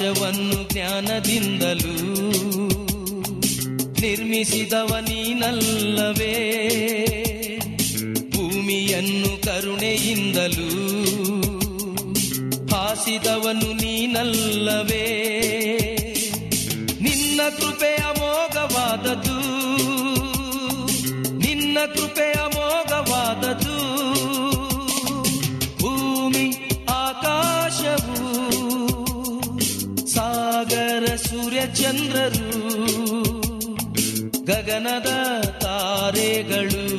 [0.00, 1.94] ಆಕಾಶವನ್ನು ಜ್ಞಾನದಿಂದಲೂ
[4.00, 6.34] ನಿರ್ಮಿಸಿದವ ನೀನಲ್ಲವೇ?
[31.90, 32.50] ಚಂದ್ರರು
[34.48, 35.10] ಗಗನದ
[35.62, 36.89] ತಾರೆಗಳು.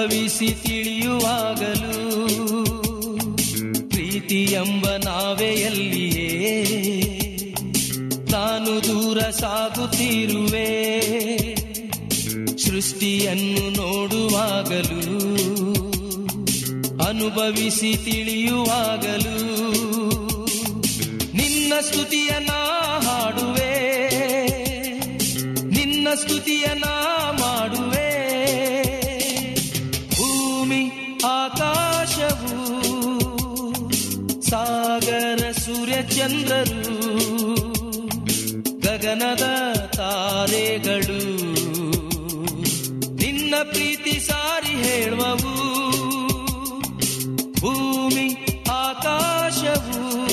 [0.00, 2.26] ಅನುಭವಿಸಿ ತಿಳಿಯುವಾಗಲೂ
[3.88, 6.64] ಪ್ರೀತಿ ಎಂಬ ನಾವೆಯಲ್ಲಿಯೇ.
[8.32, 10.70] ನಾನು ದೂರ ಸಾಗುತ್ತಿರುವೆ.
[12.58, 15.06] ಸೃಷ್ಟಿಯನ್ನು ನೋಡುವಾಗಲೂ,
[17.04, 19.38] ಅನುಭವಿಸಿ ತಿಳಿಯುವಾಗಲೂ.
[21.34, 22.69] ನಿನ್ನ ಸ್ತುತಿಯ ನಾ
[36.30, 37.00] ಚಂದ್ರರು
[38.80, 41.22] ಗಗನದ ತಾರೆಗಳು.
[43.14, 45.54] ನಿನ್ನ ಪ್ರೀತಿ ಸಾರಿ ಹೇಳುವವು
[47.60, 50.26] ಭೂಮಿ ಆಕಾಶವು.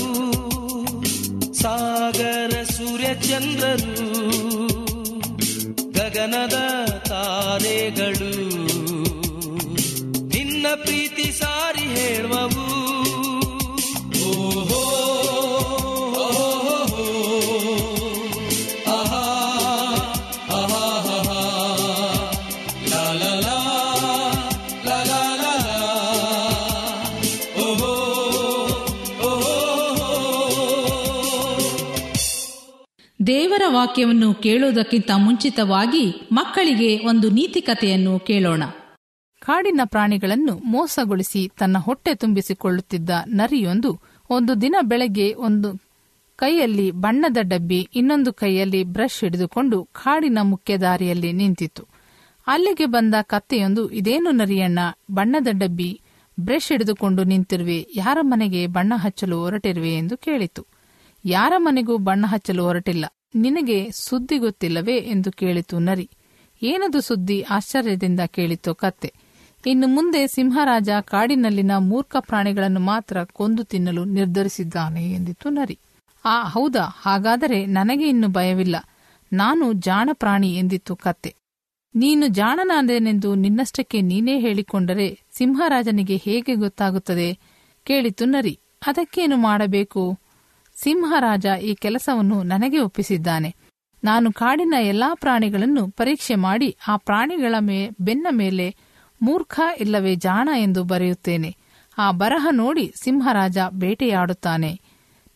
[1.54, 4.08] ಸಾಗರ ಸೂರ್ಯ ಚಂದ್ರರು
[5.92, 8.67] ಗಗನದ ತಾರೆಗಳು.
[33.72, 38.64] ವಾಕ್ಯವನ್ನು ಕೇಳುವುದಕ್ಕಿಂತ ಮುಂಚಿತವಾಗಿ ಮಕ್ಕಳಿಗೆ ಒಂದು ನೀತಿ ಕಥೆಯನ್ನು ಕೇಳೋಣ.
[39.42, 44.00] ಕಾಡಿನ ಪ್ರಾಣಿಗಳನ್ನು ಮೋಸಗೊಳಿಸಿ ತನ್ನ ಹೊಟ್ಟೆ ತುಂಬಿಸಿಕೊಳ್ಳುತ್ತಿದ್ದ ನರಿಯೊಂದು
[44.30, 45.88] ಒಂದು ದಿನ ಬೆಳಗ್ಗೆ ಒಂದು
[46.36, 51.88] ಕೈಯಲ್ಲಿ ಬಣ್ಣದ ಡಬ್ಬಿ, ಇನ್ನೊಂದು ಕೈಯಲ್ಲಿ ಬ್ರಷ್ ಹಿಡಿದುಕೊಂಡು ಕಾಡಿನ ಮುಖ್ಯ ದಾರಿಯಲ್ಲಿ ನಿಂತಿತು
[52.48, 54.80] ಅಲ್ಲಿಗೆ ಬಂದ ಕತ್ತೆಯೊಂದು, ಇದೇನು ನರಿಯಣ್ಣ,
[55.12, 56.02] ಬಣ್ಣದ ಡಬ್ಬಿ,
[56.40, 59.98] ಬ್ರಷ್ ಹಿಡಿದುಕೊಂಡು ನಿಂತಿರುವೆ, ಯಾರ ಮನೆಗೆ ಬಣ್ಣ ಹಚ್ಚಲು ಹೊರಟಿರುವೆ?
[59.98, 60.66] ಎಂದು ಕೇಳಿತು
[61.26, 63.06] ಯಾರ ಮನೆಗೂ ಬಣ್ಣ ಹಚ್ಚಲು ಹೊರಟಿಲ್ಲ.
[63.36, 66.10] ನಿನಗೆ ಸುದ್ದಿ ಗೊತ್ತಿಲ್ಲವೇ ಎಂದು ಕೇಳಿತು ನರಿ.
[66.64, 67.42] ಏನದು ಸುದ್ದಿ?
[67.42, 69.14] ಆಶ್ಚರ್ಯದಿಂದ ಕೇಳಿತು ಕತ್ತೆ.
[69.68, 75.80] ಇನ್ನು ಮುಂದೆ ಸಿಂಹರಾಜ ಕಾಡಿನಲ್ಲಿನ ಮೂರ್ಖ ಪ್ರಾಣಿಗಳನ್ನು ಮಾತ್ರ ಕೊಂದು ತಿನ್ನಲು ನಿರ್ಧರಿಸಿದ್ದಾನೆ ಎಂದಿತು ನರಿ.
[76.26, 76.80] ಆ, ಹೌದಾ?
[76.80, 78.76] ಹಾಗಾದರೆ ನನಗೆ ಇನ್ನು ಭಯವಿಲ್ಲ.
[79.34, 81.36] ನಾನು ಜಾಣ ಪ್ರಾಣಿ ಎಂದಿತ್ತು ಕತ್ತೆ.
[81.96, 87.38] ನೀನು ಜಾಣನಾದೇನೆಂದು ನಿನ್ನಷ್ಟಕ್ಕೆ ನೀನೇ ಹೇಳಿಕೊಂಡರೆ ಸಿಂಹರಾಜನಿಗೆ ಹೇಗೆ ಗೊತ್ತಾಗುತ್ತದೆ?
[87.84, 88.60] ಕೇಳಿತು ನರಿ.
[88.88, 90.20] ಅದಕ್ಕೇನು ಮಾಡಬೇಕು?
[90.84, 93.56] ಸಿಂಹರಾಜ ಈ ಕೆಲಸವನ್ನು ನನಗೆ ಒಪ್ಪಿಸಿದ್ದಾನೆ.
[94.04, 98.76] ನಾನು ಕಾಡಿನ ಎಲ್ಲಾ ಪ್ರಾಣಿಗಳನ್ನು ಪರೀಕ್ಷೆ ಮಾಡಿ ಆ ಪ್ರಾಣಿಗಳ ಮೇ, ಬೆನ್ನ ಮೇಲೆ
[99.22, 101.56] ಮೂರ್ಖ ಇಲ್ಲವೇ ಜಾಣ ಎಂದು ಬರೆಯುತ್ತೇನೆ.
[101.98, 104.82] ಆ ಬರಹ ನೋಡಿ ಸಿಂಹರಾಜ ಬೇಟೆಯಾಡುತ್ತಾನೆ.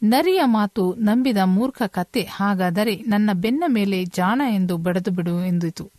[0.04, 5.92] ನರಿಯ ಮಾತು ನಂಬಿದ ಮೂರ್ಖ ಕತ್ತೆ ಹಾಗಾದರೆ ನನ್ನ ಬೆನ್ನ ಮೇಲೆ ಜಾಣ ಎಂದು ಬಡದು ಬಿಡು ಎಂದಿತು.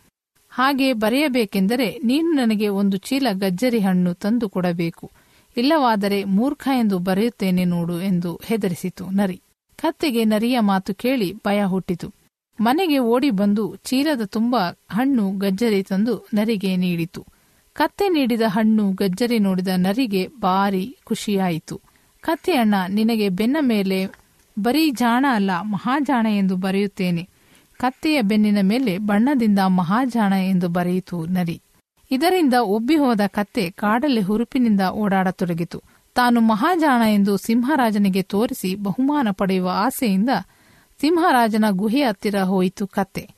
[0.51, 5.11] ಹಾಗೆ ಬರೆಯಬೇಕೆಂದರೆ ನೀನು ನನಗೆ ಒಂದು ಚೀಲ ಗಜ್ಜರಿ ಹಣ್ಣು ತಂದು ಕೊಡಬೇಕು.
[5.57, 9.41] ಇಲ್ಲವಾದರೆ ಮೂರ್ಖ ಎಂದು ಬರೆಯುತ್ತೇನೆ ನೋಡು ಎಂದು ಹೆದರಿಸಿತು ನರಿ.
[9.77, 12.13] ಕತ್ತೆಗೆ ನರಿಯ ಮಾತು ಕೇಳಿ ಭಯ ಹುಟ್ಟಿತು.
[12.61, 14.57] ಮನೆಗೆ ಓಡಿ ಬಂದು ಚೀಲದ ತುಂಬ
[14.91, 17.27] ಹಣ್ಣು ಗಜ್ಜರಿ ತಂದು ನರಿಗೆ ನೀಡಿತು.
[17.73, 21.81] ಕತ್ತೆ ನೀಡಿದ ಹಣ್ಣು ಗಜ್ಜರಿ ನೋಡಿದ ನರಿಗೆ ಭಾರಿ ಖುಷಿಯಾಯಿತು.
[22.21, 24.07] ಕತ್ತೆಯಣ್ಣ ನಿನಗೆ ಬೆನ್ನ ಮೇಲೆ
[24.59, 27.29] ಬರೀ ಜಾಣ ಅಲ್ಲ, ಮಹಾಜಾಣ ಎಂದು ಬರೆಯುತ್ತೇನೆ.
[27.79, 31.61] ಕತ್ತೆಯ ಬೆನ್ನಿನ ಮೇಲೆ ಬಣ್ಣದಿಂದ ಮಹಾಜಾಣ ಎಂದು ಬರೆಯಿತು ನರಿ.
[32.13, 35.83] ಇದರಿಂದ ಒಬ್ಬಿಹೋದ ಕತ್ತೆ ಕಾಡಲ್ಲಿ ಹುರುಪಿನಿಂದ ಓಡಾಡತೊಡಗಿತು.
[36.15, 40.31] ತಾನು ಮಹಾಜಾಣ ಎಂದು ಸಿಂಹರಾಜನಿಗೆ ತೋರಿಸಿ ಬಹುಮಾನ ಪಡೆಯುವ ಆಸೆಯಿಂದ
[41.01, 43.31] ಸಿಂಹರಾಜನ ಗುಹೆ ಹತ್ತಿರ ಹೋಯಿತು ಕತ್ತೆ.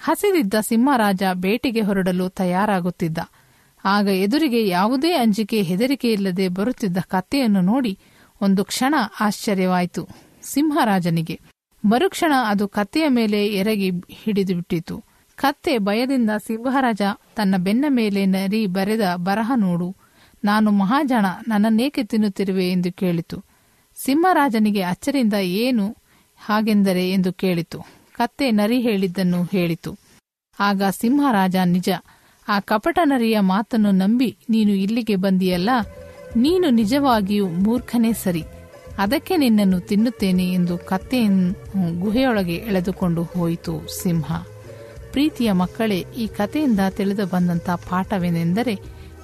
[0.00, 3.18] ಹಸಿದಿದ್ದ ಸಿಂಹರಾಜ ಬೇಟೆಗೆ ಹೊರಡಲು ತಯಾರಾಗುತ್ತಿದ್ದ.
[3.84, 7.98] ಆಗ ಎದುರಿಗೆ ಯಾವುದೇ ಅಂಜಿಕೆ ಹೆದರಿಕೆಯಿಲ್ಲದೆ ಬರುತ್ತಿದ್ದ ಕತ್ತೆಯನ್ನು ನೋಡಿ
[8.40, 10.08] ಒಂದು ಕ್ಷಣ ಆಶ್ಚರ್ಯವಾಯಿತು
[10.42, 11.40] ಸಿಂಹರಾಜನಿಗೆ.
[11.84, 15.11] ಮರುಕ್ಷಣ ಅದು ಕತ್ತೆಯ ಮೇಲೆ ಎರಗಿ ಹಿಡಿದು ಬಿಟ್ಟಿತು.
[15.42, 17.02] ಕತ್ತೆ ಭಯದಿಂದ ಸಿಂಹರಾಜ
[17.36, 19.88] ತನ್ನ ಬೆನ್ನ ಮೇಲೆ ನರಿ ಬರೆದ ಬರಹ ನೋಡು.
[20.44, 23.36] ನಾನು ಮಹಾಜನ ನನ್ನನ್ನೇಕೆ ತಿನ್ನುತ್ತಿರುವೆ ಎಂದು ಕೇಳಿತು.
[23.98, 25.86] ಸಿಂಹರಾಜನಿಗೆ ಅಚ್ಚರಿಂದ ಏನು
[26.40, 27.78] ಹಾಗೆಂದರೆ ಎಂದು ಕೇಳಿತು.
[28.12, 29.92] ಕತ್ತೆ ನರಿ ಹೇಳಿದ್ದನ್ನು ಹೇಳಿತು.
[30.60, 31.88] ಆಗ ಸಿಂಹರಾಜ ನಿಜ,
[32.48, 35.70] ಆ ಕಪಟ ನರಿಯ ಮಾತನ್ನು ನಂಬಿ ನೀನು ಇಲ್ಲಿಗೆ ಬಂದಿಯಲ್ಲ,
[36.36, 38.44] ನೀನು ನಿಜವಾಗಿಯೂ ಮೂರ್ಖನೇ ಸರಿ.
[38.98, 44.32] ಅದಕ್ಕೆ ನಿನ್ನನ್ನು ತಿನ್ನುತ್ತೇನೆ ಎಂದು ಕತ್ತೆಯನ್ನು ಗುಹೆಯೊಳಗೆ ಎಳೆದುಕೊಂಡು ಹೋಯಿತು ಸಿಂಹ.
[45.12, 48.78] ಪ್ರೀತಿಯ ಮಕ್ಕಳೇ, ಈ ಕಥೆಯಿಂದ ತಿಳಿದು ಬಂದಂತ ಪಾಠವೇನೆಂದರೆ,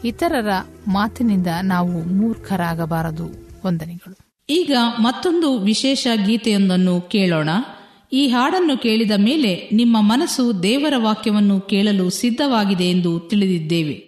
[0.05, 0.49] ಇತರರ
[0.89, 3.49] ಮಾತಿನಿಂದ ನಾವು ಮೂರ್ಖರಾಗಬಾರದು.
[3.67, 4.45] ವಂದನೆಗಳು.
[4.51, 7.49] ಈಗ ಮತ್ತೊಂದು ವಿಶೇಷ ಗೀತೆಯೊಂದನ್ನು ಕೇಳೋಣ.
[8.13, 14.08] ಈ ಹಾಡನ್ನು ಕೇಳಿದ ಮೇಲೆ ನಿಮ್ಮ ಮನಸ್ಸು ದೇವರ ವಾಕ್ಯವನ್ನು ಕೇಳಲು ಸಿದ್ಧವಾಗಿದೆ ಎಂದು ತಿಳಿದಿದ್ದೇವೆ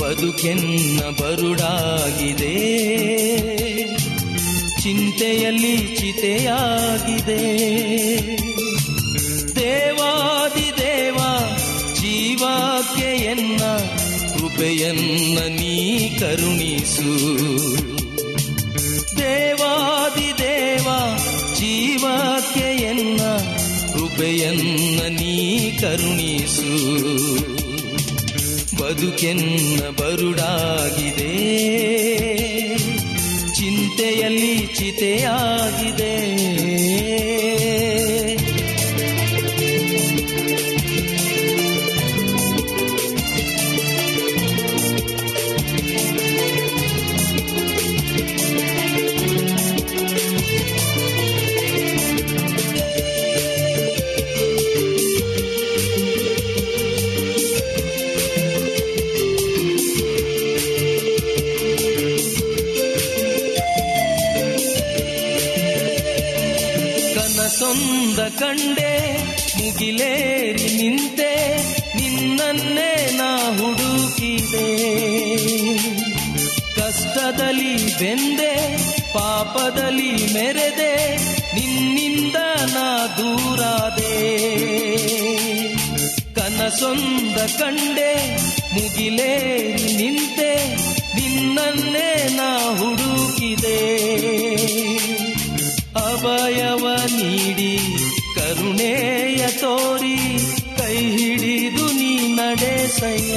[0.00, 2.56] ಬದುಕೆನ್ನ ಬರುಡಾಗಿದೆ.
[4.82, 7.56] ಚಿಂತೆಯಲ್ಲಿ ಚಿತೆಯಾಗಿದೆ.
[9.56, 11.16] ದೇವಾದಿ ದೇವ
[11.94, 13.62] ಜೀವಕ್ಕೆ ಎನ್ನ
[14.34, 17.24] ಕೃಪೆಯನ್ನ ನೀ ಕರುಣಿಸು.
[19.18, 19.60] ದೇವ
[21.54, 23.20] ಜೀವಕ್ಕೆ ಎನ್ನ
[23.92, 26.84] ಕೃಪೆಯನ್ನ ನೀ ಕರುಣಿಸು.
[28.76, 31.34] ಬದುಕೆನ್ನ ಬರುಡಾಗಿದೆ.
[33.54, 36.34] ಚಿಂತೆಯಲ್ಲಿ ಚಿತೆಯಾಗಿದೆ.
[68.38, 69.12] ಕಂಡೆ,
[69.56, 71.32] ಮುಗಿಲೇರಿ ನಿಂತೆ,
[71.96, 74.68] ನಿನ್ನನ್ನೇ ನಾ ಹುಡುಕಿದೆ.
[76.76, 78.76] ಕಷ್ಟದಲ್ಲಿ ಬೆಂದೆ,
[79.12, 81.16] ಪಾಪದಲ್ಲಿ ಮೆರೆದೆ,
[81.54, 82.36] ನಿನ್ನಿಂದ
[82.74, 84.16] ನಾ ದೂರಾದೆ.
[86.34, 88.36] ಕನಸೊಂದ ಕಂಡೆ,
[88.74, 90.76] ಮುಗಿಲೇರಿ ನಿಂತೆ,
[91.14, 93.80] ನಿನ್ನನ್ನೇ ನಾ ಹುಡುಕಿದೆ.
[95.96, 97.78] ಅಭಯವ ನೀಡಿ
[98.64, 100.18] ಕರುಣೆಯ ತೋರಿ
[100.78, 103.36] ಕೈ ಹಿಡಿದು ನೀ ನಡೆಸಯ್ಯ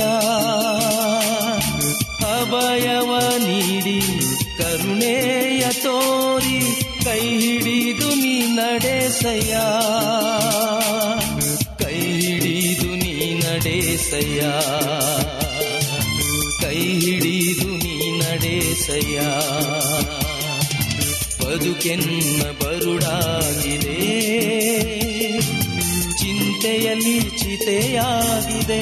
[2.27, 3.11] ಅಭಯವ
[3.45, 3.97] ನೀಡಿ
[4.59, 6.59] ಕರುಣೆಯ ತೋರಿ
[7.03, 9.57] ಕೈ ಹಿಡಿದು ನೀ ನಡೆಸಯ್ಯ
[11.83, 14.41] ಕೈ ಹಿಡಿದು ನೀ ನಡೆಸಯ್ಯ
[16.63, 19.19] ಕೈ ಹಿಡಿದು ನೀ ನಡೆಸಯ್ಯ
[21.41, 23.99] ಬದುಕೆನ್ನ ಬರುಡಾಗಿದೆ.
[26.27, 28.81] ಚಿಂತೆಯಲ್ಲಿ ಚಿತೆಯಾಗಿದೆ.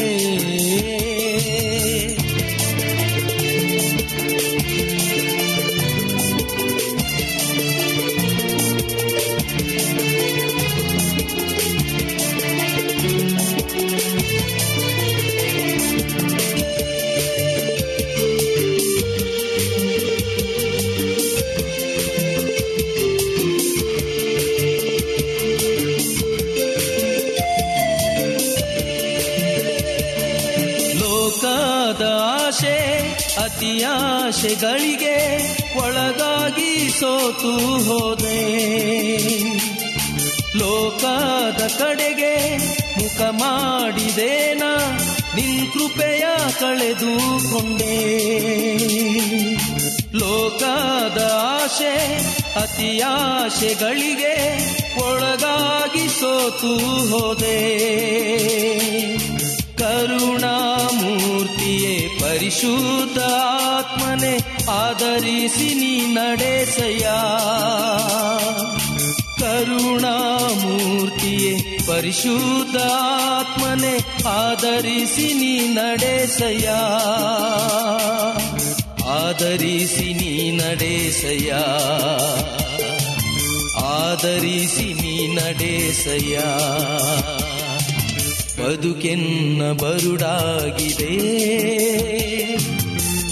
[33.65, 35.17] ಅತಿಯಾಶೆಗಳಿಗೆ
[35.77, 38.57] ಒಳಗಾಗಿ ಸೋತು ಹೋದೆ.
[40.57, 42.57] ಲೋಕದ ಕಡೆಗೆ
[42.97, 44.63] ಮುಖ ಮಾಡಿದೇನ
[45.35, 46.25] ನಿನ್ ಕೃಪೆಯ
[46.59, 47.97] ಕಳೆದುಕೊಂಡೆ.
[50.13, 52.15] ಲೋಕದ ಆಶೆ
[52.55, 54.35] ಅತಿಯಾಶೆಗಳಿಗೆ
[55.03, 56.75] ಒಳಗಾಗಿ ಸೋತು
[57.09, 57.85] ಹೋದೆ.
[59.77, 61.71] ಕರುಣಾಮೂರ್ತಿಯೇ
[62.21, 63.19] ಪರಿಶುದ್ಧ
[63.75, 64.33] ಆತ್ಮನೆ
[64.77, 67.05] ಆಧರಿಸಿ ನೀ ನಡೆಸಯ
[69.39, 71.53] ಕರುಣಾಮೂರ್ತಿಯೇ
[71.87, 72.77] ಪರಿಶುದ್ಧ
[73.31, 73.95] ಆತ್ಮನೆ
[74.35, 76.67] ಆಧರಿಸಿ ನೀ ನಡೆಸಯ
[79.17, 81.51] ಆಧರಿಸಿ ನೀ ನಡೆಸಯ
[83.95, 86.37] ಆಧರಿಸಿ ನೀ ನಡೆಸಯ್ಯ.
[88.59, 91.17] ಬದುಕೆನ್ನ ಬರುಡಾಗಿದೆ.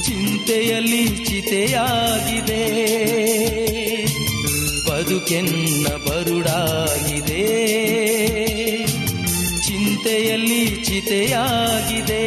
[0.04, 2.64] ಚಿಂತೆಯಲ್ಲಿ ಚಿತೆಯಾಗಿದೆ.
[4.90, 7.44] ಬದುಕೆನ್ನ ಬರುಡಾಗಿದೆ.
[9.68, 12.24] ಚಿಂತೆಯಲ್ಲಿ ಚಿತೆಯಾಗಿದೆ.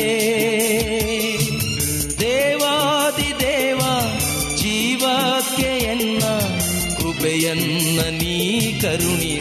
[2.21, 3.79] ದೇವಾದಿ ದೇವ,
[4.57, 6.19] ಜೀವಕ್ಕೆ ಎನ್ನ
[6.97, 9.36] ಕೃಪೆಯನ್ನ ನೀ ಕರುಣಿಸು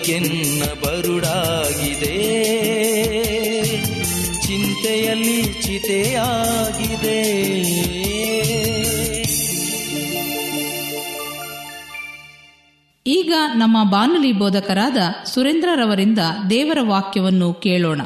[0.00, 2.16] ಬದುಕೆನ್ನ ಬರುಡಾಗಿದೆ.
[4.42, 7.20] ಚಿಂತೆಯಲ್ಲಿ ಚಿತೆಯಾಗಿದೆ.
[13.06, 16.18] ಈಗ ನಮ್ಮ ಬಾನುಲಿ ಬೋಧಕರಾದ ಸುರೇಂದ್ರರವರಿಂದ
[16.50, 18.02] ದೇವರ ವಾಕ್ಯವನ್ನು ಕೇಳೋಣ.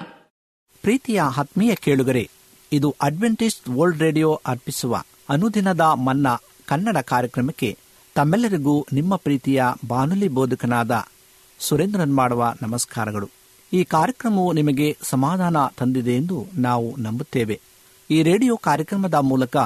[0.82, 2.30] ಪ್ರೀತಿಯ ಆತ್ಮೀಯ ಕೇಳುಗರೆ
[2.72, 6.36] ಇದು ಅಡ್ವೆಂಟಿಸ್ಟ್ ವರ್ಲ್ಡ್ ರೇಡಿಯೋ ಅರ್ಪಿಸುವ ಅನುದಿನದ ಮನ್ನಾ
[6.66, 7.78] ಕನ್ನಡ ಕಾರ್ಯಕ್ರಮಕ್ಕೆ
[8.14, 11.06] ತಮ್ಮೆಲ್ಲರಿಗೂ ನಿಮ್ಮ ಪ್ರೀತಿಯ ಬಾನುಲಿ ಬೋಧಕನಾದ
[11.64, 13.30] ಸುರೇಂದ್ರನ್ ಮಾಡುವ ನಮಸ್ಕಾರಗಳು.
[13.72, 17.60] ಈ ಕಾರ್ಯಕ್ರಮವು ನಿಮಗೆ ಸಮಾಧಾನ ತಂದಿದೆ ಎಂದು ನಾವು ನಂಬುತ್ತೇವೆ.
[18.10, 19.56] ಈ ರೇಡಿಯೋ ಕಾರ್ಯಕ್ರಮದ ಮೂಲಕ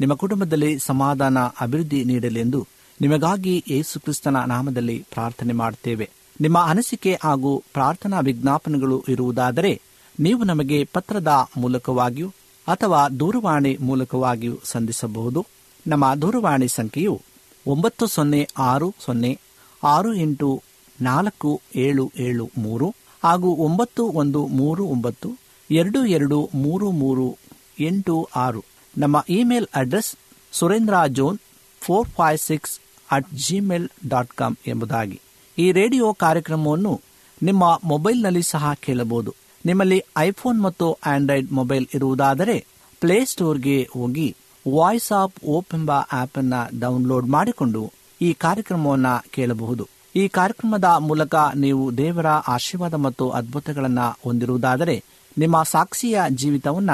[0.00, 2.66] ನಿಮ್ಮ ಕುಟುಂಬದಲ್ಲಿ ಸಮಾಧಾನ, ಅಭಿವೃದ್ಧಿ ನೀಡಲೆಂದು
[3.00, 9.80] ನಿಮಗಾಗಿ ಯೇಸು ಕ್ರಿಸ್ತನ ನಾಮದಲ್ಲಿ ಪ್ರಾರ್ಥನೆ ಮಾಡುತ್ತೇವೆ ನಿಮ್ಮ ಅನಿಸಿಕೆ ಹಾಗೂ ಪ್ರಾರ್ಥನಾ ವಿಜ್ಞಾಪನೆಗಳು ಇರುವುದಾದರೆ
[10.20, 12.28] ನೀವು ನಮಗೆ ಪತ್ರದ ಮೂಲಕವಾಗಿಯೂ
[12.68, 15.46] ಅಥವಾ ದೂರವಾಣಿ ಮೂಲಕವಾಗಿಯೂ ಸಂಧಿಸಬಹುದು.
[15.86, 17.20] ನಮ್ಮ ದೂರವಾಣಿ ಸಂಖ್ಯೆಯು
[17.66, 19.38] ಒಂಬತ್ತು ಸೊನ್ನೆ ಆರು ಸೊನ್ನೆ
[19.84, 20.62] ಆರು ಎಂಟು
[21.00, 25.30] ನಾಲ್ಕು, ಏಳು ಏಳು, ಮೂರು ಹಾಗೂ ಒಂಬತ್ತು, ಒಂದು, ಮೂರು, ಒಂಬತ್ತು,
[25.70, 27.36] ಎರಡು ಎರಡು, ಮೂರು ಮೂರು,
[27.80, 28.64] ಎಂಟು, ಆರು.
[28.98, 30.16] ನಮ್ಮ email address
[30.52, 31.38] Surendra zone
[31.80, 35.20] four five six at Gmail dot com ಎಂಬುದಾಗಿ.
[35.58, 37.00] ಈ ರೇಡಿಯೋ ಕಾರ್ಯಕ್ರಮವನ್ನು
[37.42, 39.34] ನಿಮ್ಮ ಮೊಬೈಲ್ನಲ್ಲಿ ಸಹ ಕೇಳಬಹುದು.
[39.66, 42.66] ನಿಮ್ಮಲ್ಲಿ ಐಫೋನ್ ಮತ್ತು ಆಂಡ್ರಾಯ್ಡ್ ಮೊಬೈಲ್ ಇರುವುದಾದರೆ
[43.00, 44.36] ಪ್ಲೇಸ್ಟೋರ್ಗೆ ಹೋಗಿ
[44.74, 49.88] ವಾಯ್ಸ್ ಆಫ್ ಓಪ್ ಎಂಬ ಆಪ್ ಅನ್ನು ಡೌನ್ಲೋಡ್ ಮಾಡಿಕೊಂಡು ಈ ಕಾರ್ಯಕ್ರಮವನ್ನು ಕೇಳಬಹುದು.
[50.16, 55.04] ಈ ಕಾರ್ಯಕ್ರಮದ ಮೂಲಕ ನೀವು ದೇವರ ಆಶೀರ್ವಾದ ಮತ್ತು ಅದ್ಭುತಗಳನ್ನು ಹೊಂದಿರುವುದಾದರೆ
[55.38, 56.90] ನಿಮ್ಮ ಸಾಕ್ಷಿಯ ಜೀವಿತವನ್ನ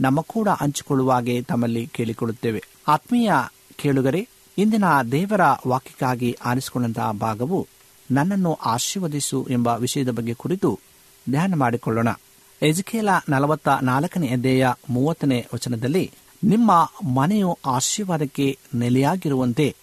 [0.00, 2.62] ನಮ್ಮ ಕೂಡ ಹಂಚಿಕೊಳ್ಳುವಾಗೆ ತಮ್ಮಲ್ಲಿ ಕೇಳಿಕೊಳ್ಳುತ್ತೇವೆ.
[2.88, 3.32] ಆತ್ಮೀಯ
[3.76, 7.66] ಕೇಳುಗರೆ, ಇಂದಿನ ದೇವರ ವಾಕ್ಯಕ್ಕಾಗಿ ಆರಿಸಿಕೊಂಡಂತಹ ಭಾಗವು
[8.10, 10.78] ನನ್ನನ್ನು ಆಶೀರ್ವದಿಸು ಎಂಬ ವಿಷಯದ ಬಗ್ಗೆ ಕುರಿತು
[11.30, 12.08] ಧ್ಯಾನ ಮಾಡಿಕೊಳ್ಳೋಣ.
[12.62, 16.10] ಎಜಕೇಲ ನಲವತ್ತ ನಾಲ್ಕನೇ ಅಧ್ಯಾಯ ಮೂವತ್ತನೇ ವಚನದಲ್ಲಿ,
[16.44, 19.76] ನಿಮ್ಮ ಮನೆಯು ಆಶೀರ್ವಾದಕ್ಕೆ ನೆಲೆಯಾಗಿರುವಂತೆ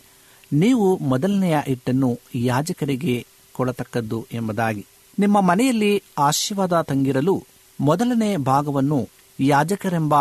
[0.54, 4.86] ನೀವು ಮೊದಲನೆಯ ಹಿಟ್ಟನ್ನು ಯಾಜಕರಿಗೆ ಕೊಡತಕ್ಕದ್ದು ಎಂಬುದಾಗಿ.
[5.20, 7.44] ನಿಮ್ಮ ಮನೆಯಲ್ಲಿ ಆಶೀರ್ವಾದ ತಂಗಿರಲು
[7.82, 9.10] ಮೊದಲನೇ ಭಾಗವನ್ನು
[9.40, 10.16] ಯಾಜಕರೆಂಬ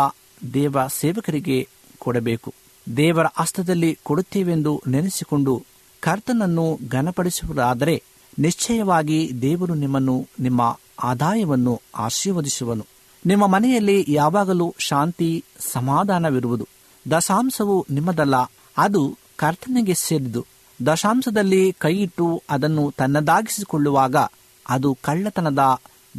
[0.53, 1.67] ದೇವ ಸೇವಕರಿಗೆ
[1.99, 2.53] ಕೊಡಬೇಕು.
[2.97, 5.63] ದೇವರ ಹಸ್ತದಲ್ಲಿ ಕೊಡುತ್ತೇವೆಂದು ನೆನೆಸಿಕೊಂಡು
[5.99, 8.03] ಕರ್ತನನ್ನು ಘನಪಡಿಸುವುದಾದರೆ
[8.39, 12.85] ನಿಶ್ಚಯವಾಗಿ ದೇವರು ನಿಮ್ಮನ್ನು ನಿಮ್ಮ ಆದಾಯವನ್ನು ಆಶೀರ್ವದಿಸುವನು.
[13.25, 16.67] ನಿಮ್ಮ ಮನೆಯಲ್ಲಿ ಯಾವಾಗಲೂ ಶಾಂತಿ ಸಮಾಧಾನವಿರುವುದು.
[17.11, 18.35] ದಶಾಂಶವು ನಿಮ್ಮದಲ್ಲ,
[18.77, 20.45] ಅದು ಕರ್ತನಿಗೆ ಸೇರಿದು
[20.85, 24.15] ದಶಾಂಶದಲ್ಲಿ ಕೈಯಿಟ್ಟು ಅದನ್ನು ತನ್ನದಾಗಿಸಿಕೊಳ್ಳುವಾಗ
[24.69, 25.59] ಅದು ಕಳ್ಳತನದ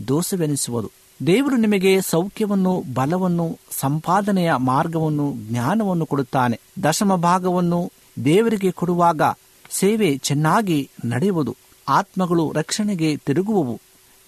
[0.08, 0.90] ದೋಷವೆನಿಸುವುದು.
[1.26, 6.60] ದೇವರು ನಿಮಗೆ ಸೌಖ್ಯವನ್ನು, ಬಲವನ್ನು, ಸಂಪಾದನೆಯ ಮಾರ್ಗವನ್ನು, ಜ್ಞಾನವನ್ನು ಕೊಡುತ್ತಾನೆ.
[6.82, 7.92] ದಶಮ ಭಾಗವನ್ನು
[8.24, 9.22] ದೇವರಿಗೆ ಕೊಡುವಾಗ
[9.70, 11.56] ಸೇವೆ ಚೆನ್ನಾಗಿ ನಡೆಯುವುದು.
[11.88, 13.80] ಆತ್ಮಗಳು ರಕ್ಷಣೆಗೆ ತಿರುಗುವವು.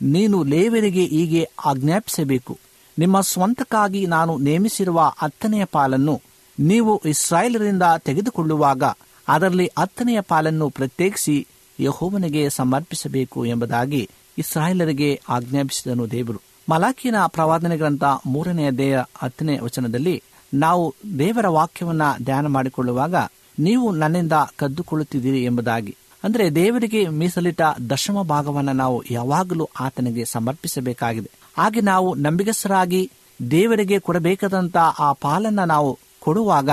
[0.02, 2.58] ನೀನು ಲೇವರಿಗೆ ಹೀಗೆ ಆಜ್ಞಾಪಿಸಬೇಕು.
[2.98, 6.20] ನಿಮ್ಮ ಸ್ವಂತಕ್ಕಾಗಿ ನಾನು ನೇಮಿಸಿರುವ ಹತ್ತನೆಯ ಪಾಲನ್ನು
[6.58, 8.82] ನೀವು ಇಸ್ರಾಯೇಲರಿಂದ ತೆಗೆದುಕೊಳ್ಳುವಾಗ
[9.28, 11.46] ಅದರಲ್ಲಿ ಹತ್ತನೆಯ ಪಾಲನ್ನು ಪ್ರತ್ಯೇಕಿಸಿ
[11.80, 16.40] ಯಹೋವನಿಗೆ ಸಮರ್ಪಿಸಬೇಕು ಎಂಬುದಾಗಿ ಇಸ್ರಾಯೇಲರಿಗೆ ಆಜ್ಞಾಪಿಸಿದನು ದೇವರು.
[16.70, 20.22] ಮಲಾಕಿನ ಪ್ರವಾದನೆ ಗ್ರಂಥ ಮೂರನೆಯ ದೇಹ ಹತ್ತನೇ ವಚನದಲ್ಲಿ
[20.54, 23.14] ನಾವು ದೇವರ ವಾಕ್ಯವನ್ನ ಧ್ಯಾನ ಮಾಡಿಕೊಳ್ಳುವಾಗ
[23.58, 25.96] ನೀವು ನನ್ನಿಂದ ಕದ್ದುಕೊಳ್ಳುತ್ತಿದ್ದೀರಿ ಎಂಬುದಾಗಿ.
[26.24, 31.30] ಅಂದರೆ ದೇವರಿಗೆ ಮೀಸಲಿಟ್ಟ ದಶಮ ಭಾಗವನ್ನು ನಾವು ಯಾವಾಗಲೂ ಆತನಿಗೆ ಸಮರ್ಪಿಸಬೇಕಾಗಿದೆ.
[31.58, 33.10] ಹಾಗೆ ನಾವು ನಂಬಿಗಸ್ತರಾಗಿ
[33.50, 36.70] ದೇವರಿಗೆ ಕೊಡಬೇಕಾದಂತ ಆ ಪಾಲನ್ನು ನಾವು ಕೊಡುವಾಗ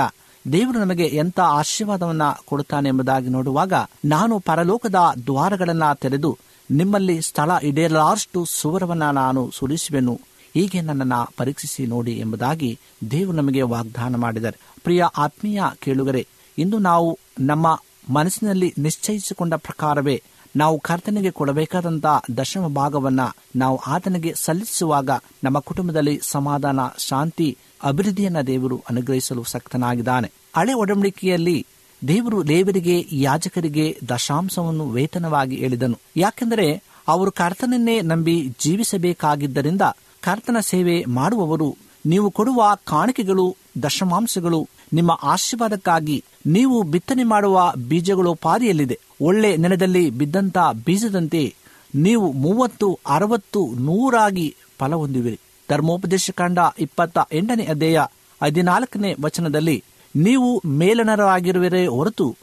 [0.52, 3.72] ದೇವರು ನಮಗೆ ಎಂಥ ಆಶೀರ್ವಾದವನ್ನ ಕೊಡುತ್ತಾನೆ ಎಂಬುದಾಗಿ ನೋಡುವಾಗ
[4.04, 4.94] ನಾನು ಪರಲೋಕದ
[5.26, 6.38] ದ್ವಾರಗಳನ್ನ ತೆರೆದು
[6.70, 10.20] ನಿಮ್ಮಲ್ಲಿ ಸ್ಥಳ ಇಡೇಲಾರಷ್ಟು ಸುವರವನ್ನ ನಾನು ಸುರಿಸುವೆನು.
[10.54, 12.78] ಹೀಗೆ ನನ್ನನ್ನು ಪರೀಕ್ಷಿಸಿ ನೋಡಿ ಎಂಬುದಾಗಿ
[13.10, 16.26] ದೇವರು ನಮಗೆ ವಾಗ್ದಾನ ಮಾಡಿದರು ಪ್ರಿಯ ಆತ್ಮೀಯ ಕೇಳುಗರೆ,
[16.58, 17.80] ಇಂದು ನಾವು ನಮ್ಮ
[18.12, 20.22] ಮನಸ್ಸಿನಲ್ಲಿ ನಿಶ್ಚಯಿಸಿಕೊಂಡ ಪ್ರಕಾರವೇ
[20.56, 23.20] ನಾವು ಕರ್ತನಿಗೆ ಕೊಡಬೇಕಾದಂತ ದಶಮ ಭಾಗವನ್ನ
[23.56, 25.10] ನಾವು ಆತನಿಗೆ ಸಲ್ಲಿಸುವಾಗ
[25.44, 30.32] ನಮ್ಮ ಕುಟುಂಬದಲ್ಲಿ ಸಮಾಧಾನ, ಶಾಂತಿ, ಅಭಿವೃದ್ಧಿಯನ್ನ ದೇವರು ಅನುಗ್ರಹಿಸಲು ಸಕ್ತನಾಗಿದ್ದಾನೆ.
[30.56, 31.66] ಹಳೆ ಒಡಂಬಡಿಕೆಯಲ್ಲಿ
[32.08, 35.98] ದೇವರು ಲೇವರಿಗೆ, ಯಾಜಕರಿಗೆ ದಶಾಂಶವನ್ನು ವೇತನವಾಗಿ ಹೇಳಿದನು.
[36.16, 36.68] ಯಾಕೆಂದರೆ
[37.08, 39.82] ಅವರು ಕರ್ತನನ್ನೇ ನಂಬಿ ಜೀವಿಸಬೇಕಾಗಿದ್ದರಿಂದ
[40.20, 49.56] ಕರ್ತನ ಸೇವೆ ಮಾಡುವವರು ನೀವು ಕೊಡುವ ಕಾಣಿಕೆಗಳು, ದಶಮಾಂಶಗಳು ನಿಮ್ಮ ಆಶೀರ್ವಾದಕ್ಕಾಗಿ ನೀವು ಬಿತ್ತನೆ ಮಾಡುವ ಬೀಜಗಳು ಪಾರಿಯಲ್ಲಿದೆ ಒಳ್ಳೆ
[49.56, 51.54] ನೆಲದಲ್ಲಿ ಬಿದ್ದಂತ ಬೀಜದಂತೆ
[51.94, 58.06] ನೀವು ಮೂವತ್ತು, ಅರವತ್ತು, ನೂರಾಗಿ ಫಲ ಹೊಂದುವಿರಿ ಧರ್ಮೋಪದೇಶ ಕಾಂಡ ಇಪ್ಪತ್ತ ಎಂಟನೇ ಅಧ್ಯಾಯ
[58.42, 59.84] ಹದಿನಾಲ್ಕನೇ ವಚನದಲ್ಲಿ
[60.16, 62.36] ನೀವು ಮೇಲನರಾಗಿರುವರೇ ಹೊರತು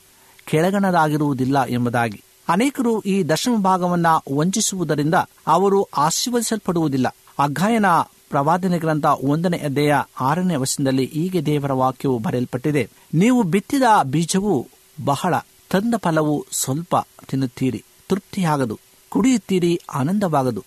[0.46, 2.24] ಕೆಳಗಣರಾಗಿರುವುದಿಲ್ಲ ಎಂಬುದಾಗಿ.
[2.50, 4.06] ಅನೇಕರು ಈ ದಶಮ ಭಾಗವನ್ನ
[4.36, 5.14] ವಂಚಿಸುವುದರಿಂದ
[5.48, 7.16] ಅವರು ಆಶೀರ್ವದಿಸಲ್ಪಡುವುದಿಲ್ಲ.
[7.40, 7.86] ಅಗ್ಗಾಯನ
[8.30, 12.90] ಪ್ರವಾದನೆ ಗ್ರಂಥ ಒಂದನೇ ಅಧ್ಯಾಯ ಆರನೇ ವಚನದಲ್ಲಿ ಹೀಗೆ ದೇವರ ವಾಕ್ಯವು ಬರೆಯಲ್ಪಟ್ಟಿದೆ.
[13.14, 14.68] ನೀವು ಬಿತ್ತಿದ ಬೀಜವು
[15.06, 15.34] ಬಹಳ
[15.74, 16.96] ತಂದ ಫಲವು ಸ್ವಲ್ಪ
[17.30, 18.80] ತಿನ್ನುತ್ತೀರಿ, ತೃಪ್ತಿಯಾಗದು,
[19.12, 20.62] ಕುಡಿಯುತ್ತೀರಿ, ಆನಂದವಾಗದು,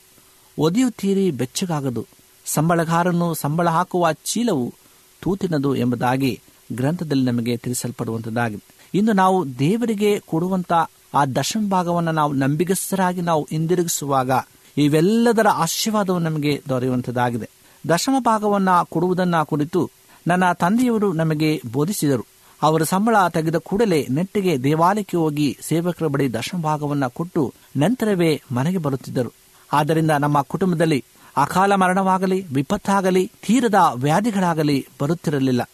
[0.58, 2.06] ಒದೆಯುತ್ತೀರಿ, ಬೆಚ್ಚಗಾಗದು.
[2.46, 4.74] ಸಂಬಳಗಾರನು ಸಂಬಳ ಹಾಕುವ ಚೀಲವು
[5.22, 6.40] ತೂತಿನದು ಎಂಬುದಾಗಿ
[6.72, 8.64] ಗ್ರಂಥದಲ್ಲಿ ನಮಗೆ ತಿಳಿಸಲ್ಪಡುವಂಥದ್ದಾಗಿದೆ
[8.94, 10.72] ಇಂದು ನಾವು ದೇವರಿಗೆ ಕೊಡುವಂತ
[11.14, 14.30] ಆ ದಶಮ ಭಾಗವನ್ನು ನಾವು ನಂಬಿಗಸ್ತರಾಗಿ ನಾವು ಹಿಂದಿರುಗಿಸುವಾಗ
[14.76, 17.48] ಇವೆಲ್ಲದರ ಆಶೀರ್ವಾದವು ನಮಗೆ ದೊರೆಯುವಂತದ್ದಾಗಿದೆ
[17.84, 19.90] ದಶಮ ಭಾಗವನ್ನ ಕೊಡುವುದನ್ನ ಕುರಿತು
[20.26, 22.24] ನನ್ನ ತಂದೆಯವರು ನಮಗೆ ಬೋಧಿಸಿದರು.
[22.62, 29.32] ಅವರ ಸಂಬಳ ತೆಗೆದ ಕೂಡಲೇ ನೆಟ್ಟಿಗೆ ದೇವಾಲಯಕ್ಕೆ ಹೋಗಿ ಸೇವಕರ ಬಳಿ ದರ್ಶನ ಭಾಗವನ್ನು ಕೊಟ್ಟು ನಂತರವೇ ಮನೆಗೆ ಬರುತ್ತಿದ್ದರು.
[29.72, 31.04] ಆದ್ದರಿಂದ ನಮ್ಮ ಕುಟುಂಬದಲ್ಲಿ
[31.36, 35.70] ಅಕಾಲ ಮರಣವಾಗಲಿ, ವಿಪತ್ತಾಗಲಿ, ತೀರದ ವ್ಯಾಧಿಗಳಾಗಲಿ ಬರುತ್ತಿರಲಿಲ್ಲ.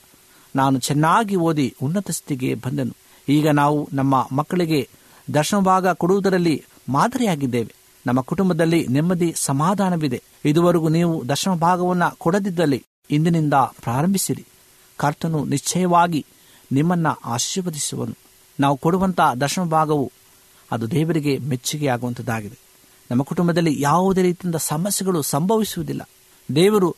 [0.57, 2.97] ನಾನು ಚೆನ್ನಾಗಿ ಓದಿ ಉನ್ನತ ಸ್ಥಿತಿಗೆ ಬಂದೆನು.
[3.29, 4.89] ಈಗ ನಾವು ನಮ್ಮ ಮಕ್ಕಳಿಗೆ
[5.35, 7.75] ದರ್ಶನ ಭಾಗ ಕೊಡುವುದರಲ್ಲಿ ಮಾದರಿಯಾಗಿದ್ದೇವೆ.
[8.07, 10.23] ನಮ್ಮ ಕುಟುಂಬದಲ್ಲಿ ನೆಮ್ಮದಿ, ಸಮಾಧಾನವಿದೆ.
[10.45, 14.45] ಇದುವರೆಗೂ ನೀವು ದರ್ಶನ ಭಾಗವನ್ನು ಕೊಡದಿದ್ದಲ್ಲಿ ಇಂದಿನಿಂದ ಪ್ರಾರಂಭಿಸಿರಿ.
[14.97, 16.27] ಕರ್ತನು ನಿಶ್ಚಯವಾಗಿ
[16.73, 18.19] ನಿಮ್ಮನ್ನ ಆಶೀರ್ವದಿಸುವನು.
[18.61, 20.13] ನಾವು ಕೊಡುವಂಥ ದಶಮ ಭಾಗವು
[20.73, 22.59] ಅದು ದೇವರಿಗೆ ಮೆಚ್ಚುಗೆಯಾಗುವಂಥದ್ದಾಗಿದೆ.
[23.11, 26.09] ನಮ್ಮ ಕುಟುಂಬದಲ್ಲಿ ಯಾವುದೇ ರೀತಿಯಿಂದ ಸಮಸ್ಯೆಗಳು ಸಂಭವಿಸುವುದಿಲ್ಲ.
[26.57, 26.97] ದೇವರು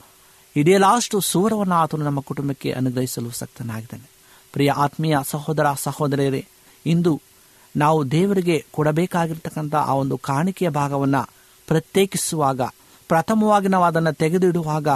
[0.57, 4.11] ಇಡೀಲಾಷ್ಟು ಸೂರವನ್ನು ಆತನು ನಮ್ಮ ಕುಟುಂಬಕ್ಕೆ ಅನುಗ್ರಹಿಸಲು ಸಕ್ತನಾಗಿದ್ದಾನೆ.
[4.53, 6.47] ಪ್ರಿಯ ಆತ್ಮೀಯ ಸಹೋದರ, ಸಹೋದರಿಯರೇ,
[6.87, 7.21] ಇಂದು
[7.77, 11.31] ನಾವು ದೇವರಿಗೆ ಕೊಡಬೇಕಾಗಿರ್ತಕ್ಕಂಥ ಆ ಒಂದು ಕಾಣಿಕೆಯ ಭಾಗವನ್ನು
[11.67, 12.61] ಪ್ರತ್ಯೇಕಿಸುವಾಗ,
[13.09, 14.89] ಪ್ರಥಮವಾಗಿ ನಾವು ಅದನ್ನು ತೆಗೆದಿಡುವಾಗ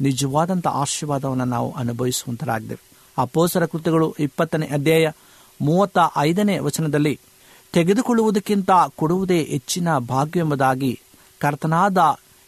[0.00, 2.95] ನಿಜವಾದಂಥ ಆಶೀರ್ವಾದವನ್ನು ನಾವು ಅನುಭವಿಸುವಂತರಾಗಿದ್ದೇವೆ.
[3.18, 5.08] ಆ ಪೋಸರ ಕೃತ್ಯಗಳು ಇಪ್ಪತ್ತನೇ ಅಧ್ಯಾಯ
[5.60, 7.20] ಮೂವತ್ತ ಐದನೇ ವಚನದಲ್ಲಿ,
[7.72, 11.00] ತೆಗೆದುಕೊಳ್ಳುವುದಕ್ಕಿಂತ ಕೊಡುವುದೇ ಹೆಚ್ಚಿನ ಭಾಗ್ಯವೆಂಬುದಾಗಿ
[11.38, 11.98] ಕರ್ತನಾದ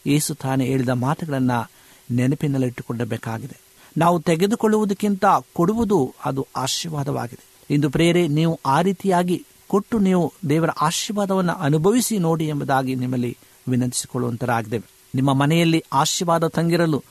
[0.06, 1.70] ಯೇಸು ತಾನೇ ಹೇಳಿದ ಮಾತುಗಳನ್ನು
[2.14, 3.56] ನೆನಪಿನಲ್ಲಿಟ್ಟುಕೊಳ್ಳಬೇಕಾಗಿದೆ.
[3.96, 7.74] ನಾವು ತೆಗೆದುಕೊಳ್ಳುವುದಕ್ಕಿಂತ ಕೊಡುವುದು ಅದು ಆಶೀರ್ವಾದವಾಗಿದೆ.
[7.74, 14.90] ಇಂದು ಪ್ರೇರೆ ನೀವು ಆ ರೀತಿಯಾಗಿ ಕೊಟ್ಟು ನೀವು ದೇವರ ಆಶೀರ್ವಾದವನ್ನು ಅನುಭವಿಸಿ ನೋಡಿ ಎಂಬುದಾಗಿ ನಿಮ್ಮಲ್ಲಿ ವಿನಂತಿಸಿಕೊಳ್ಳುವಂತರಾಗಿದ್ದೇವೆ.
[15.14, 17.04] ನಿಮ್ಮ ಮನೆಯಲ್ಲಿ ಆಶೀರ್ವಾದ ತಂಗಿರಲು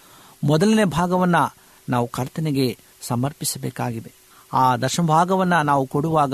[0.44, 1.56] ಮೊದಲನೇ ಭಾಗವನ್ನು
[1.90, 4.12] ನಾವು ಕರ್ತನಿಗೆ ಸಮರ್ಪಿಸಬೇಕಾಗಿದೆ
[4.54, 6.34] ಆ ದಶಭಾಗವನ್ನು ನಾವು ಕೊಡುವಾಗ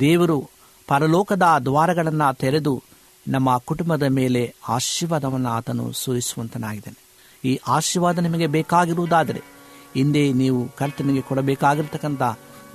[0.00, 0.50] ದೇವರು
[0.88, 2.82] ಪರಲೋಕದ ದ್ವಾರಗಳನ್ನು ತೆರೆದು
[3.28, 7.10] ನಮ್ಮ ಕುಟುಂಬದ ಮೇಲೆ ಆಶೀರ್ವಾದವನ್ನು ಆತನು ಸೂರಿಸುವಂತನಾಗಿದ್ದಾನೆ
[7.44, 9.42] ಈ ಆಶೀರ್ವಾದ ನಿಮಗೆ ಬೇಕಾಗಿರುವುದಾದರೆ
[9.94, 12.22] ಹಿಂದೆ ನೀವು ಕರ್ತನಿಗೆ ಕೊಡಬೇಕಾಗಿರ್ತಕ್ಕಂಥ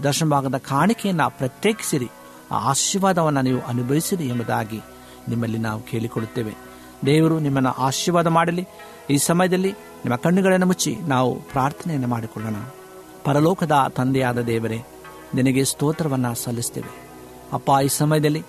[0.04, 2.08] ದಶಭಾಗದ ಕಾಣಿಕೆಯನ್ನು ಪ್ರತ್ಯೇಕಿಸಿರಿ.
[2.52, 4.82] ಆ ಆಶೀರ್ವಾದವನ್ನು ನೀವು ಅನುಭವಿಸಿರಿ ಎಂಬುದಾಗಿ
[5.30, 6.54] ನಿಮ್ಮಲ್ಲಿ ನಾವು ಕೇಳಿಕೊಳ್ಳುತ್ತೇವೆ.
[7.06, 8.67] ದೇವರು ನಿಮ್ಮನ್ನು ಆಶೀರ್ವಾದ ಮಾಡಲಿ.
[9.10, 12.56] ಈ ಸಮಯದಲ್ಲಿ ನಿಮ್ಮ ಕಣ್ಣುಗಳನ್ನು ಮುಚ್ಚಿ ನಾವು ಪ್ರಾರ್ಥನೆಯನ್ನು ಮಾಡಿಕೊಳ್ಳೋಣ.
[13.26, 14.80] ಪರಲೋಕದ ತಂದೆಯಾದ ದೇವರೇ,
[15.36, 16.92] ನಿನಗೆ ಸ್ತೋತ್ರವನ್ನು ಸಲ್ಲಿಸ್ತೇವೆ
[17.54, 18.44] ಅಪ್ಪ, ಈ ಸಮಯದಲ್ಲಿ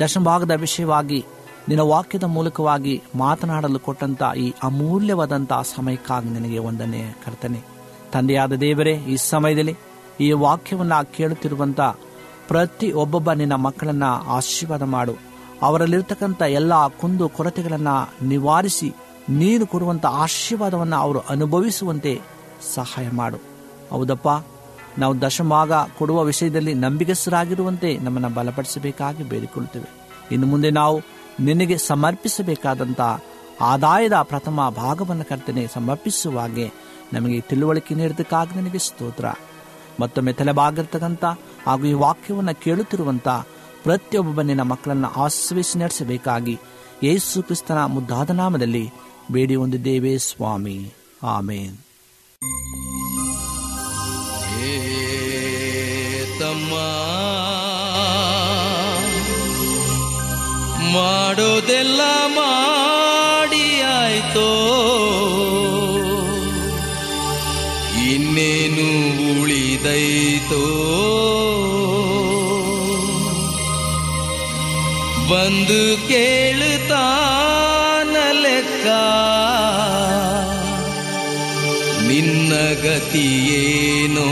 [0.00, 1.24] ದಶಮಭಾಗದ ವಿಷಯವಾಗಿ
[1.68, 7.60] ನಿನ್ನ ವಾಕ್ಯದ ಮೂಲಕವಾಗಿ ಮಾತನಾಡಲು ಕೊಟ್ಟಂತ ಈ ಅಮೂಲ್ಯವಾದಂಥ ಸಮಯಕ್ಕಾಗಿ ನಿನಗೆ ಒಂದನೇ ಕರ್ತನೆ.
[8.12, 9.76] ತಂದೆಯಾದ ದೇವರೇ, ಈ ಸಮಯದಲ್ಲಿ
[10.20, 11.80] ಈ ವಾಕ್ಯವನ್ನು ಕೇಳುತ್ತಿರುವಂಥ
[12.48, 15.14] ಪ್ರತಿ ಒಬ್ಬೊಬ್ಬ ನಿನ್ನ ಮಕ್ಕಳನ್ನ ಆಶೀರ್ವಾದ ಮಾಡು.
[15.62, 18.94] ಅವರಲ್ಲಿರ್ತಕ್ಕಂಥ ಎಲ್ಲ ಕುಂದು ಕೊರತೆಗಳನ್ನು ನಿವಾರಿಸಿ
[19.28, 22.20] ನೀನು ಕೊಡುವಂಥ ಆಶೀರ್ವಾದವನ್ನು ಅವರು ಅನುಭವಿಸುವಂತೆ
[22.74, 23.49] ಸಹಾಯ ಮಾಡು.
[23.90, 24.28] ಹೌದಪ್ಪ.
[24.98, 29.90] ನಾವು ದಶಮಾಗ ಕೊಡುವ ವಿಷಯದಲ್ಲಿ ನಂಬಿಕೆಸರಾಗಿರುವಂತೆ ನಮ್ಮನ್ನು ಬಲಪಡಿಸಬೇಕಾಗಿ ಬೇಡಿಕೊಳ್ಳುತ್ತೇವೆ.
[30.32, 31.00] ಇನ್ನು ಮುಂದೆ ನಾವು
[31.40, 33.00] ನಿನಗೆ ಸಮರ್ಪಿಸಬೇಕಾದಂಥ
[33.60, 36.72] ಆದಾಯದ ಪ್ರಥಮ ಭಾಗವನ್ನು ಕರ್ತನೆ ಸಮರ್ಪಿಸುವಾಗೆ
[37.12, 39.24] ನಮಗೆ ತಿಳುವಳಿಕೆ ನೀಡಿದಕ್ಕಾಗಿ ನಿನಗೆ ಸ್ತೋತ್ರ.
[40.00, 41.24] ಮತ್ತೊಮ್ಮೆ ತಲೆಬಾಗಿರ್ತಕ್ಕಂಥ
[41.66, 43.28] ಹಾಗೂ ಈ ವಾಕ್ಯವನ್ನು ಕೇಳುತ್ತಿರುವಂಥ
[43.82, 46.58] ಪ್ರತಿಯೊಬ್ಬ ನಿನ್ನ ಮಕ್ಕಳನ್ನು ಆಶ್ರಯಿಸಿ ನಡೆಸಬೇಕಾಗಿ
[47.02, 48.90] ಯೇಸು ಕ್ರಿಸ್ತನ ಮುದ್ದಾದ ನಾಮದಲ್ಲಿ
[49.32, 50.92] ಬೇಡಿ ಹೊಂದಿದ್ದೇವೆ ಸ್ವಾಮಿ.
[51.22, 51.76] ಆಮೇನ್.
[56.38, 56.74] ತಮ್ಮ
[60.92, 64.50] ಮಾಡೋದೆಲ್ಲ ಮಾಡಿ ಆಯ್ತೋ?
[68.12, 68.88] ಇನ್ನೇನು
[69.40, 70.64] ಉಳಿದೈತೋ?
[75.30, 78.86] ಬಂದು ಕೇಳುತ್ತಾನ ಲೆಕ್ಕ?
[82.10, 84.28] ನಿನ್ನ ಗತಿಯೇನೋ?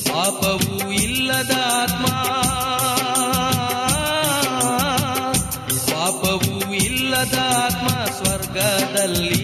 [0.05, 1.51] ಪಾಪವೂ ಇಲ್ಲದ
[1.83, 2.07] ಆತ್ಮ.
[5.93, 9.38] ಪಾಪವೂ ಇಲ್ಲದ ಆತ್ಮ ಸ್ವರ್ಗದಲ್ಲಿ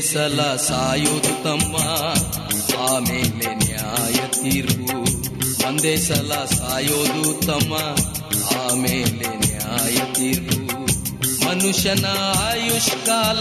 [0.00, 1.76] ಸಲ ಸಾಯೋದು ತಮ್ಮ.
[2.92, 5.00] ಆಮೇಲೆ ನ್ಯಾಯ ತೀರ್ಪು
[5.68, 7.74] ಒಂದೇ ಸಲ ಸಾಯೋದು ತಮ್ಮ.
[8.60, 10.62] ಆಮೇಲೆ ನ್ಯಾಯ ತೀರ್ಪು
[11.46, 13.40] ಮನುಷ್ಯನ ಆಯುಷ್ ಕಾಲ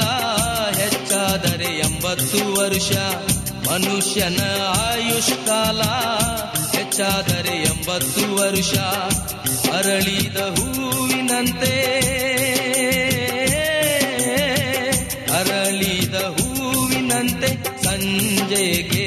[0.79, 2.91] ಹೆಚ್ಚಾದರೆ ಎಂಬತ್ತು ವರ್ಷ.
[3.69, 5.81] ಮನುಷ್ಯನ ಆಯುಷ್ ಕಾಲ
[6.77, 8.73] ಹೆಚ್ಚಾದರೆ ಎಂಬತ್ತು ವರ್ಷ.
[9.73, 12.20] ಅರಳಿದ ಹೂವಿನಂತೆ
[18.00, 19.06] ಸಂಜೆಗೆ